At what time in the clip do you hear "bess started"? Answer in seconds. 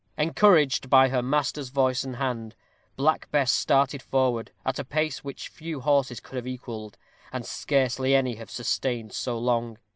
3.29-4.01